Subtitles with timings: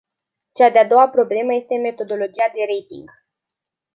[0.53, 3.09] Cea de-a doua problemă este metodologia de rating.